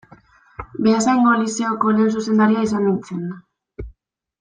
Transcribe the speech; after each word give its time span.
Beasaingo 0.85 1.35
Lizeoko 1.43 1.95
lehen 1.99 2.13
zuzendaria 2.19 2.67
izan 2.71 2.91
nintzen. 2.93 3.33